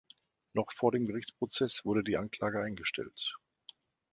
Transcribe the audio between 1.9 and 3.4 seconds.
die Anklage eingestellt.